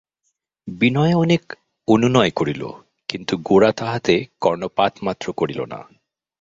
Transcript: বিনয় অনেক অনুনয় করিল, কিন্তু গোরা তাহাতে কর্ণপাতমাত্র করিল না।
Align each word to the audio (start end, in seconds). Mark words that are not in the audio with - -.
বিনয় 0.67 1.13
অনেক 1.13 1.43
অনুনয় 1.87 2.31
করিল, 2.31 2.63
কিন্তু 3.09 3.33
গোরা 3.37 3.71
তাহাতে 3.71 4.25
কর্ণপাতমাত্র 4.41 5.25
করিল 5.33 5.59
না। 5.65 5.79